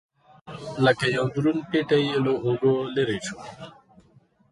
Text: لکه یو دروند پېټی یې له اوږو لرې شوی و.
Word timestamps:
لکه 0.85 1.05
یو 1.17 1.25
دروند 1.33 1.61
پېټی 1.71 2.01
یې 2.09 2.17
له 2.25 2.33
اوږو 2.45 2.73
لرې 2.95 3.17
شوی 3.25 3.49
و. 3.57 3.59